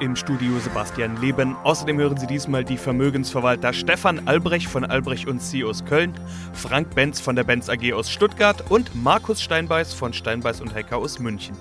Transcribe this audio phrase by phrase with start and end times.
[0.00, 1.54] Im Studio Sebastian Leben.
[1.62, 6.12] Außerdem hören Sie diesmal die Vermögensverwalter Stefan Albrecht von Albrecht und Sie aus Köln,
[6.52, 10.96] Frank Benz von der Benz AG aus Stuttgart und Markus Steinbeiß von Steinbeiß und Hecker
[10.96, 11.56] aus München.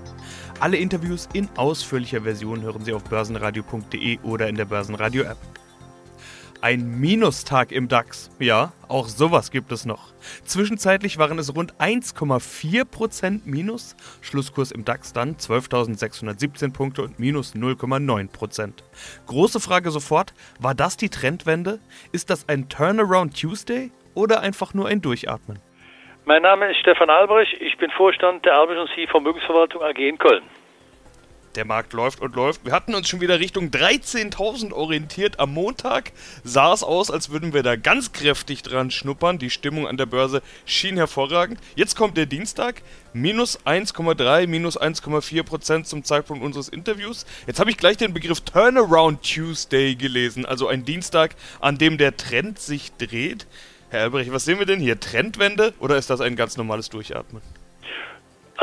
[0.59, 5.37] Alle Interviews in ausführlicher Version hören Sie auf börsenradio.de oder in der Börsenradio App.
[6.61, 8.29] Ein Minustag im DAX.
[8.39, 10.12] Ja, auch sowas gibt es noch.
[10.45, 13.95] Zwischenzeitlich waren es rund 1,4% Minus.
[14.21, 18.73] Schlusskurs im DAX dann 12.617 Punkte und minus 0,9%.
[19.27, 21.79] Große Frage sofort, war das die Trendwende?
[22.11, 25.59] Ist das ein Turnaround Tuesday oder einfach nur ein Durchatmen?
[26.25, 30.17] Mein Name ist Stefan Albrecht, ich bin Vorstand der Albrecht und Sie Vermögensverwaltung AG in
[30.17, 30.43] Köln.
[31.55, 32.65] Der Markt läuft und läuft.
[32.65, 35.39] Wir hatten uns schon wieder Richtung 13.000 orientiert.
[35.39, 36.11] Am Montag
[36.43, 39.37] sah es aus, als würden wir da ganz kräftig dran schnuppern.
[39.37, 41.59] Die Stimmung an der Börse schien hervorragend.
[41.75, 42.81] Jetzt kommt der Dienstag.
[43.13, 47.27] Minus 1,3, minus 1,4 Prozent zum Zeitpunkt unseres Interviews.
[47.45, 50.47] Jetzt habe ich gleich den Begriff Turnaround Tuesday gelesen.
[50.47, 53.45] Also ein Dienstag, an dem der Trend sich dreht.
[53.91, 54.99] Herr Albrecht, was sehen wir denn hier?
[54.99, 57.43] Trendwende oder ist das ein ganz normales Durchatmen?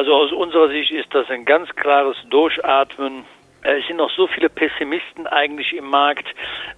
[0.01, 3.27] Also aus unserer Sicht ist das ein ganz klares Durchatmen.
[3.62, 6.27] Es sind noch so viele Pessimisten eigentlich im Markt.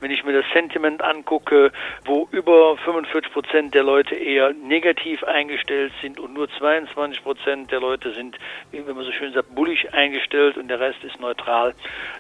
[0.01, 1.71] Wenn ich mir das Sentiment angucke,
[2.05, 7.79] wo über 45 Prozent der Leute eher negativ eingestellt sind und nur 22 Prozent der
[7.79, 8.37] Leute sind,
[8.73, 11.73] wie man so schön sagt, bullig eingestellt und der Rest ist neutral,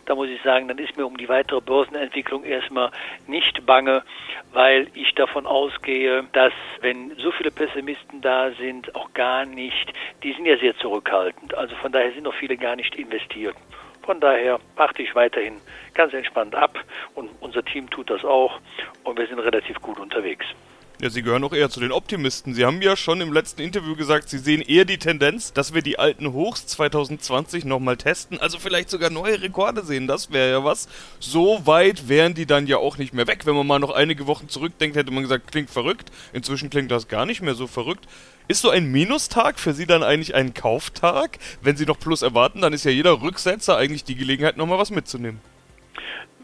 [0.06, 2.92] da muss ich sagen, dann ist mir um die weitere Börsenentwicklung erstmal
[3.26, 4.04] nicht bange,
[4.52, 10.32] weil ich davon ausgehe, dass wenn so viele Pessimisten da sind, auch gar nicht, die
[10.32, 11.52] sind ja sehr zurückhaltend.
[11.54, 13.56] Also von daher sind noch viele gar nicht investiert.
[14.02, 15.60] Von daher achte ich weiterhin
[15.94, 16.78] ganz entspannt ab
[17.14, 18.60] und unser Team tut das auch
[19.04, 20.46] und wir sind relativ gut unterwegs.
[21.02, 22.54] Ja, Sie gehören auch eher zu den Optimisten.
[22.54, 25.82] Sie haben ja schon im letzten Interview gesagt, Sie sehen eher die Tendenz, dass wir
[25.82, 30.06] die alten Hochs 2020 nochmal testen, also vielleicht sogar neue Rekorde sehen.
[30.06, 30.88] Das wäre ja was.
[31.18, 33.46] So weit wären die dann ja auch nicht mehr weg.
[33.46, 36.12] Wenn man mal noch einige Wochen zurückdenkt, hätte man gesagt, klingt verrückt.
[36.32, 38.06] Inzwischen klingt das gar nicht mehr so verrückt.
[38.46, 41.40] Ist so ein Minustag für Sie dann eigentlich ein Kauftag?
[41.62, 44.92] Wenn Sie noch Plus erwarten, dann ist ja jeder Rücksetzer eigentlich die Gelegenheit, nochmal was
[44.92, 45.40] mitzunehmen.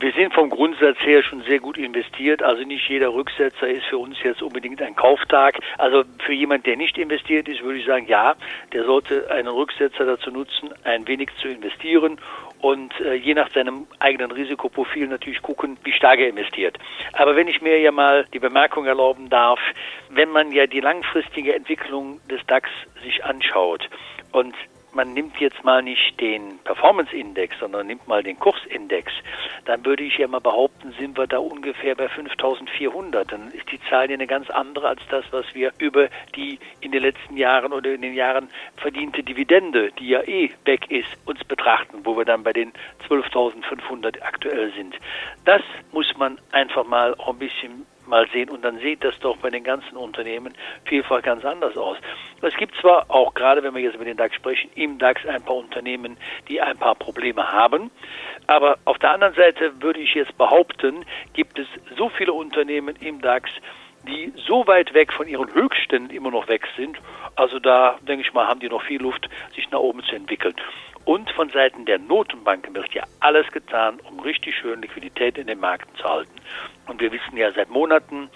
[0.01, 2.41] Wir sind vom Grundsatz her schon sehr gut investiert.
[2.41, 5.59] Also nicht jeder Rücksetzer ist für uns jetzt unbedingt ein Kauftag.
[5.77, 8.37] Also für jemand, der nicht investiert ist, würde ich sagen, ja,
[8.73, 12.21] der sollte einen Rücksetzer dazu nutzen, ein wenig zu investieren
[12.61, 16.79] und äh, je nach seinem eigenen Risikoprofil natürlich gucken, wie stark er investiert.
[17.15, 19.59] Aber wenn ich mir ja mal die Bemerkung erlauben darf,
[20.11, 22.71] wenn man ja die langfristige Entwicklung des DAX
[23.03, 23.89] sich anschaut
[24.31, 24.55] und
[24.99, 29.13] man nimmt jetzt mal nicht den Performance-Index, sondern nimmt mal den Kursindex,
[29.65, 33.31] dann würde ich ja mal behaupten, sind wir da ungefähr bei 5400.
[33.31, 36.91] Dann ist die Zahl ja eine ganz andere als das, was wir über die in
[36.91, 41.45] den letzten Jahren oder in den Jahren verdiente Dividende, die ja eh weg ist, uns
[41.45, 42.73] betrachten, wo wir dann bei den
[43.09, 44.97] 12.500 aktuell sind.
[45.45, 49.51] Das muss man einfach mal ein bisschen mal sehen und dann sieht das doch bei
[49.51, 50.55] den ganzen Unternehmen
[50.85, 51.97] vielfach ganz anders aus.
[52.43, 55.43] Es gibt zwar auch, gerade wenn wir jetzt über den DAX sprechen, im DAX ein
[55.43, 56.17] paar Unternehmen,
[56.49, 57.91] die ein paar Probleme haben,
[58.47, 61.05] aber auf der anderen Seite würde ich jetzt behaupten,
[61.35, 61.67] gibt es
[61.97, 63.51] so viele Unternehmen im DAX,
[64.07, 66.99] die so weit weg von ihren Höchstständen immer noch weg sind.
[67.37, 70.55] Also da, denke ich mal, haben die noch viel Luft, sich nach oben zu entwickeln.
[71.09, 75.59] Und von Seiten der Notenbanken wird ja alles getan, um richtig schön Liquidität in den
[75.59, 76.35] Märkten zu halten.
[76.87, 78.29] Und wir wissen ja seit Monaten,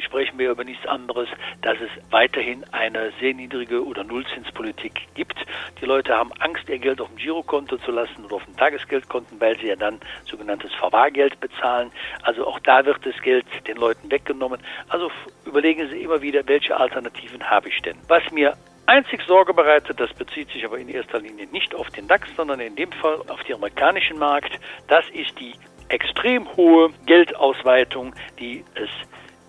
[0.00, 1.28] sprechen wir über nichts anderes,
[1.60, 5.36] dass es weiterhin eine sehr niedrige oder Nullzinspolitik gibt.
[5.82, 9.38] Die Leute haben Angst, ihr Geld auf dem Girokonto zu lassen oder auf dem Tagesgeldkonten,
[9.38, 11.92] weil sie ja dann sogenanntes Verwahrgeld bezahlen.
[12.22, 14.60] Also auch da wird das Geld den Leuten weggenommen.
[14.88, 15.10] Also
[15.44, 17.98] überlegen Sie immer wieder, welche Alternativen habe ich denn.
[18.08, 22.08] Was mir einzig Sorge bereitet, das bezieht sich aber in erster Linie nicht auf den
[22.08, 24.58] DAX, sondern in dem Fall auf den amerikanischen Markt,
[24.88, 25.54] das ist die
[25.88, 28.88] extrem hohe Geldausweitung, die es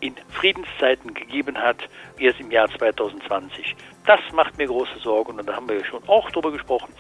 [0.02, 1.78] in Friedenszeiten gegeben hat,
[2.20, 3.76] erst im Jahr 2020.
[4.06, 6.94] Das macht mir große Sorgen und da haben wir ja schon auch drüber gesprochen.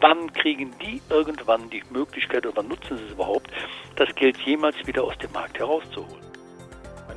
[0.00, 3.50] Wann kriegen die irgendwann die Möglichkeit oder wann nutzen sie es überhaupt,
[3.96, 6.29] das Geld jemals wieder aus dem Markt herauszuholen?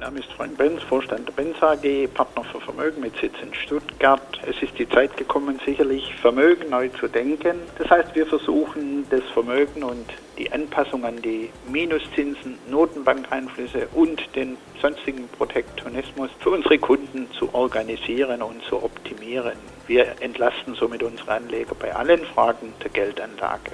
[0.03, 4.37] Name ist Frank Benz, Vorstand der Benz AG, Partner für Vermögen mit Sitz in Stuttgart.
[4.45, 7.55] Es ist die Zeit gekommen, sicherlich Vermögen neu zu denken.
[7.77, 10.05] Das heißt, wir versuchen das Vermögen und
[10.37, 18.41] die Anpassung an die Minuszinsen, Notenbankeinflüsse und den sonstigen Protektionismus für unsere Kunden zu organisieren
[18.41, 19.55] und zu optimieren.
[19.87, 23.71] wir entlasten somit unsere Anleger bei allen Fragen der Geldanlage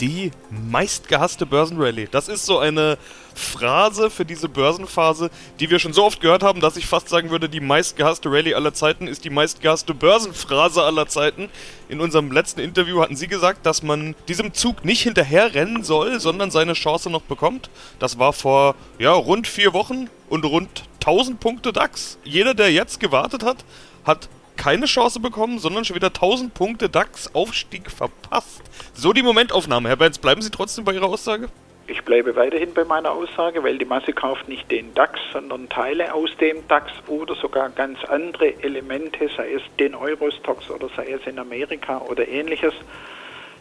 [0.00, 2.08] die meistgehasste Börsenrallye.
[2.10, 2.98] Das ist so eine
[3.34, 7.30] Phrase für diese Börsenphase, die wir schon so oft gehört haben, dass ich fast sagen
[7.30, 11.48] würde, die meistgehasste Rallye aller Zeiten ist die meistgehasste Börsenphrase aller Zeiten.
[11.88, 16.50] In unserem letzten Interview hatten Sie gesagt, dass man diesem Zug nicht hinterherrennen soll, sondern
[16.50, 17.70] seine Chance noch bekommt.
[17.98, 22.18] Das war vor ja, rund vier Wochen und rund 1000 Punkte DAX.
[22.24, 23.64] Jeder, der jetzt gewartet hat,
[24.04, 28.62] hat keine Chance bekommen, sondern schon wieder 1000 Punkte DAX-Aufstieg verpasst.
[28.94, 29.88] So die Momentaufnahme.
[29.88, 31.48] Herr Benz, bleiben Sie trotzdem bei Ihrer Aussage?
[31.88, 36.14] Ich bleibe weiterhin bei meiner Aussage, weil die Masse kauft nicht den DAX, sondern Teile
[36.14, 41.26] aus dem DAX oder sogar ganz andere Elemente, sei es den Eurostox oder sei es
[41.26, 42.72] in Amerika oder ähnliches.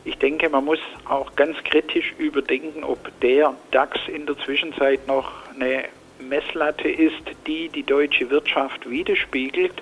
[0.06, 0.80] Ich denke, man muss
[1.10, 5.86] auch ganz kritisch überdenken, ob der DAX in der Zwischenzeit noch eine
[6.20, 9.82] Messlatte ist, die die deutsche Wirtschaft widerspiegelt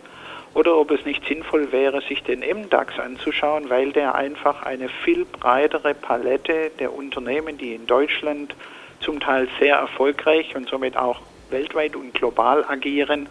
[0.53, 5.25] oder ob es nicht sinnvoll wäre, sich den MDAX anzuschauen, weil der einfach eine viel
[5.25, 8.55] breitere Palette der Unternehmen, die in Deutschland
[8.99, 13.29] zum Teil sehr erfolgreich und somit auch weltweit und global agieren,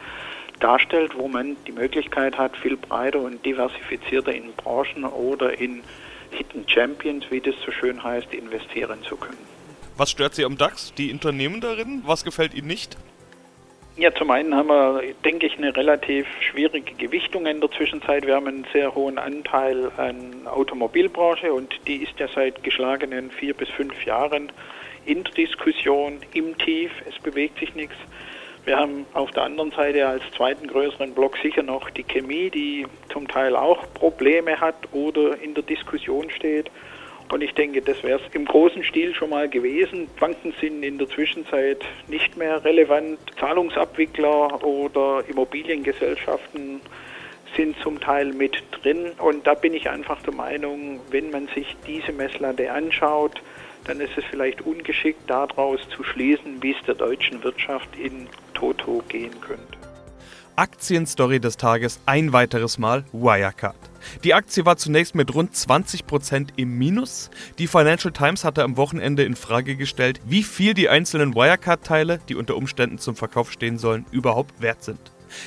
[0.61, 5.83] darstellt, wo man die Möglichkeit hat, viel breiter und diversifizierter in Branchen oder in
[6.31, 9.39] Hidden Champions, wie das so schön heißt, investieren zu können.
[9.97, 10.93] Was stört Sie am DAX?
[10.95, 12.03] Die Unternehmen darin?
[12.07, 12.97] Was gefällt Ihnen nicht?
[13.99, 18.25] Ja, zum einen haben wir, denke ich, eine relativ schwierige Gewichtung in der Zwischenzeit.
[18.25, 23.55] Wir haben einen sehr hohen Anteil an Automobilbranche und die ist ja seit geschlagenen vier
[23.55, 24.53] bis fünf Jahren
[25.05, 26.93] in der Diskussion im Tief.
[27.09, 27.97] Es bewegt sich nichts.
[28.65, 32.87] Wir haben auf der anderen Seite als zweiten größeren Block sicher noch die Chemie, die
[33.13, 36.71] zum Teil auch Probleme hat oder in der Diskussion steht.
[37.31, 40.09] Und ich denke, das wäre es im großen Stil schon mal gewesen.
[40.19, 43.19] Banken sind in der Zwischenzeit nicht mehr relevant.
[43.39, 46.81] Zahlungsabwickler oder Immobiliengesellschaften
[47.57, 49.13] sind zum Teil mit drin.
[49.19, 53.43] Und da bin ich einfach der Meinung, wenn man sich diese Messlatte anschaut,
[53.85, 59.03] dann ist es vielleicht ungeschickt, daraus zu schließen, wie es der deutschen Wirtschaft in Toto
[59.09, 59.79] gehen könnte.
[60.57, 63.88] Aktienstory des Tages ein weiteres Mal Wirecard.
[64.25, 67.31] Die Aktie war zunächst mit rund 20% im Minus.
[67.59, 72.35] Die Financial Times hatte am Wochenende in Frage gestellt, wie viel die einzelnen Wirecard-Teile, die
[72.35, 75.01] unter Umständen zum Verkauf stehen sollen, überhaupt wert sind.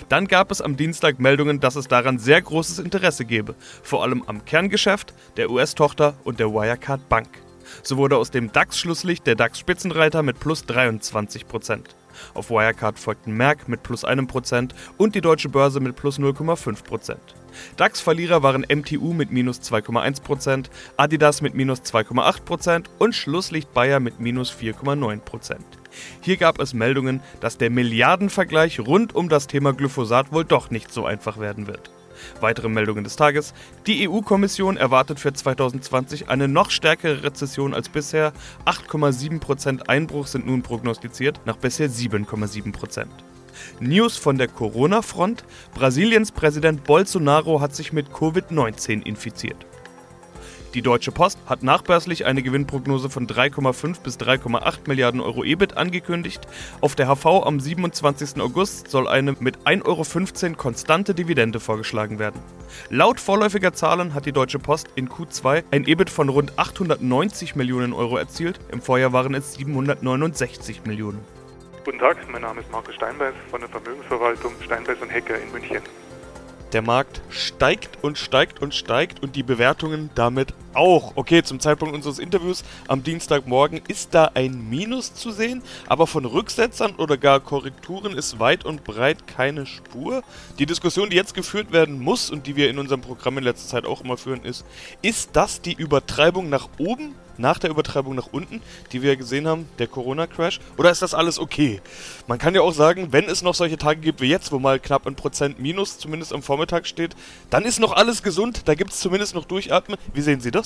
[0.09, 4.23] Dann gab es am Dienstag Meldungen, dass es daran sehr großes Interesse gebe, vor allem
[4.27, 7.29] am Kerngeschäft, der US-Tochter und der Wirecard Bank.
[7.83, 11.45] So wurde aus dem DAX-Schlusslicht der DAX-Spitzenreiter mit plus 23
[12.33, 16.83] auf Wirecard folgten Merck mit plus einem Prozent und die Deutsche Börse mit plus 0,5
[16.83, 17.35] Prozent.
[17.77, 23.99] DAX-Verlierer waren MTU mit minus 2,1 Prozent, Adidas mit minus 2,8 Prozent und Schlusslicht Bayer
[23.99, 25.65] mit minus 4,9 Prozent.
[26.21, 30.91] Hier gab es Meldungen, dass der Milliardenvergleich rund um das Thema Glyphosat wohl doch nicht
[30.91, 31.91] so einfach werden wird.
[32.39, 33.53] Weitere Meldungen des Tages.
[33.87, 38.33] Die EU-Kommission erwartet für 2020 eine noch stärkere Rezession als bisher.
[38.65, 43.05] 8,7% Einbruch sind nun prognostiziert, nach bisher 7,7%.
[43.79, 45.43] News von der Corona-Front.
[45.73, 49.65] Brasiliens Präsident Bolsonaro hat sich mit Covid-19 infiziert.
[50.73, 56.47] Die Deutsche Post hat nachbörslich eine Gewinnprognose von 3,5 bis 3,8 Milliarden Euro EBIT angekündigt.
[56.79, 58.39] Auf der HV am 27.
[58.39, 62.39] August soll eine mit 1,15 Euro konstante Dividende vorgeschlagen werden.
[62.89, 67.91] Laut vorläufiger Zahlen hat die Deutsche Post in Q2 ein EBIT von rund 890 Millionen
[67.91, 68.57] Euro erzielt.
[68.71, 71.19] Im Vorjahr waren es 769 Millionen.
[71.83, 75.81] Guten Tag, mein Name ist Markus Steinbeiß von der Vermögensverwaltung Steinbeiß und Hecker in München.
[76.73, 81.13] Der Markt steigt und steigt und steigt und die Bewertungen damit auch.
[81.15, 86.25] Okay, zum Zeitpunkt unseres Interviews am Dienstagmorgen ist da ein Minus zu sehen, aber von
[86.25, 90.23] Rücksetzern oder gar Korrekturen ist weit und breit keine Spur.
[90.59, 93.67] Die Diskussion, die jetzt geführt werden muss und die wir in unserem Programm in letzter
[93.67, 94.65] Zeit auch immer führen, ist,
[95.01, 98.61] ist das die Übertreibung nach oben nach der Übertreibung nach unten,
[98.91, 100.59] die wir gesehen haben, der Corona-Crash?
[100.77, 101.81] Oder ist das alles okay?
[102.27, 104.79] Man kann ja auch sagen, wenn es noch solche Tage gibt wie jetzt, wo mal
[104.79, 107.15] knapp ein Prozent Minus zumindest am Vormittag steht,
[107.49, 109.97] dann ist noch alles gesund, da gibt es zumindest noch Durchatmen.
[110.13, 110.60] Wie sehen Sie das?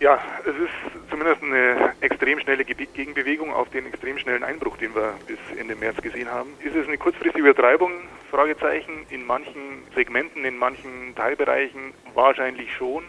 [0.00, 5.14] Ja, es ist zumindest eine extrem schnelle Gegenbewegung auf den extrem schnellen Einbruch, den wir
[5.26, 6.50] bis Ende März gesehen haben.
[6.62, 7.92] Ist es eine kurzfristige Übertreibung?
[8.30, 9.06] Fragezeichen.
[9.08, 13.04] In manchen Segmenten, in manchen Teilbereichen wahrscheinlich schon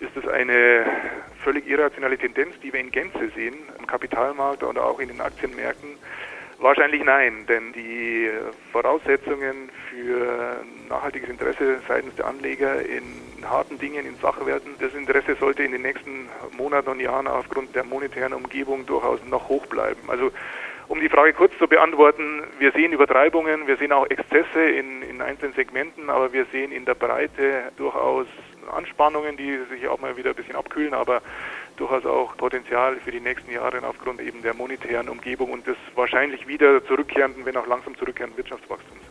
[0.00, 0.84] ist es eine
[1.42, 5.90] völlig irrationale Tendenz, die wir in Gänze sehen, am Kapitalmarkt oder auch in den Aktienmärkten?
[6.58, 8.30] Wahrscheinlich nein, denn die
[8.72, 13.02] Voraussetzungen für nachhaltiges Interesse seitens der Anleger in
[13.44, 17.84] harten Dingen, in Sachwerten, das Interesse sollte in den nächsten Monaten und Jahren aufgrund der
[17.84, 20.00] monetären Umgebung durchaus noch hoch bleiben.
[20.08, 20.30] Also
[20.88, 25.20] Um die Frage kurz zu beantworten, wir sehen Übertreibungen, wir sehen auch Exzesse in, in
[25.20, 28.28] einzelnen Segmenten, aber wir sehen in der Breite durchaus
[28.72, 31.22] Anspannungen, die sich auch mal wieder ein bisschen abkühlen, aber
[31.76, 36.46] durchaus auch Potenzial für die nächsten Jahre aufgrund eben der monetären Umgebung und des wahrscheinlich
[36.46, 39.02] wieder zurückkehrenden, wenn auch langsam zurückkehrenden Wirtschaftswachstums.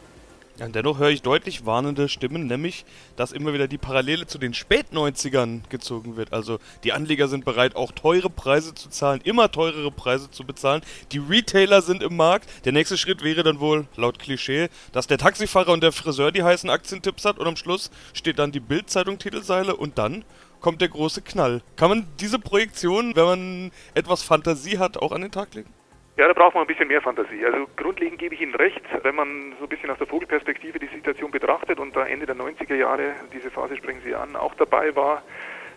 [0.58, 2.86] Dennoch höre ich deutlich warnende Stimmen, nämlich,
[3.18, 6.32] dass immer wieder die Parallele zu den Spät-90ern gezogen wird.
[6.32, 10.82] Also die Anleger sind bereit, auch teure Preise zu zahlen, immer teurere Preise zu bezahlen.
[11.12, 12.50] Die Retailer sind im Markt.
[12.64, 16.44] Der nächste Schritt wäre dann wohl, laut Klischee, dass der Taxifahrer und der Friseur die
[16.44, 20.24] heißen Aktientipps hat und am Schluss steht dann die Bildzeitung Titelseile und dann
[20.62, 21.64] kommt der große Knall.
[21.76, 25.74] Kann man diese Projektion, wenn man etwas Fantasie hat, auch an den Tag legen?
[26.18, 27.46] Ja, da braucht man ein bisschen mehr Fantasie.
[27.46, 30.88] Also grundlegend gebe ich Ihnen recht, wenn man so ein bisschen aus der Vogelperspektive die
[30.88, 34.96] Situation betrachtet und da Ende der 90er Jahre, diese Phase sprechen Sie an, auch dabei
[34.96, 35.24] war,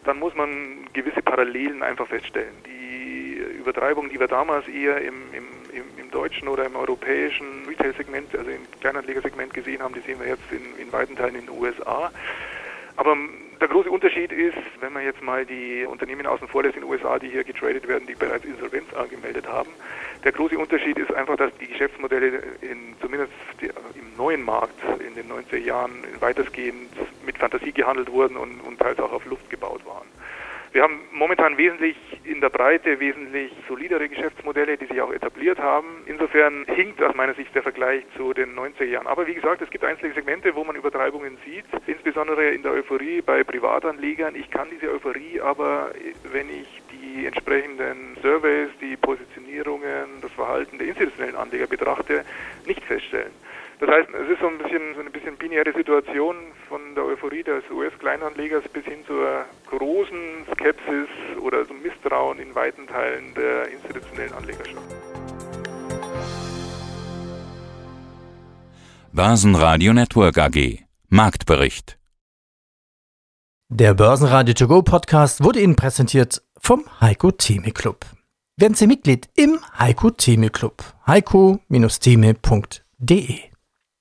[0.04, 2.54] dann muss man gewisse Parallelen einfach feststellen.
[2.64, 8.36] Die Übertreibung, die wir damals eher im, im, im, im deutschen oder im europäischen Retail-Segment,
[8.36, 11.50] also im Kleinanlegersegment gesehen haben, die sehen wir jetzt in, in weiten Teilen in den
[11.50, 12.12] USA.
[12.94, 13.16] Aber
[13.60, 16.90] der große Unterschied ist, wenn man jetzt mal die Unternehmen außen vor lässt in den
[16.90, 19.70] USA, die hier getradet werden, die bereits Insolvenz angemeldet haben,
[20.24, 25.30] der große Unterschied ist einfach, dass die Geschäftsmodelle in, zumindest im neuen Markt in den
[25.30, 26.90] 90er Jahren weitestgehend
[27.24, 30.06] mit Fantasie gehandelt wurden und, und teils auch auf Luft gebaut waren.
[30.72, 36.02] Wir haben momentan wesentlich in der Breite wesentlich solidere Geschäftsmodelle, die sich auch etabliert haben.
[36.06, 39.06] Insofern hinkt aus meiner Sicht der Vergleich zu den 90er Jahren.
[39.06, 43.22] Aber wie gesagt, es gibt einzelne Segmente, wo man Übertreibungen sieht, insbesondere in der Euphorie
[43.22, 44.34] bei Privatanlegern.
[44.34, 45.92] Ich kann diese Euphorie aber,
[46.32, 52.24] wenn ich die entsprechenden Surveys, die Positionierungen, das Verhalten der institutionellen Anleger betrachte,
[52.66, 53.32] nicht feststellen.
[53.80, 56.34] Das heißt, es ist so ein bisschen so eine bisschen binäre Situation
[56.68, 61.06] von der Euphorie des US-Kleinanlegers bis hin zur großen Skepsis
[61.40, 64.82] oder zum Misstrauen in weiten Teilen der institutionellen Anlegerschaft.
[69.12, 71.98] Börsenradio Network AG Marktbericht
[73.68, 78.04] Der Börsenradio To Go Podcast wurde Ihnen präsentiert vom Heiko Theme Club.
[78.56, 80.82] Werden Sie Mitglied im Heiko Theme Club.
[81.06, 83.47] heiko-theme.de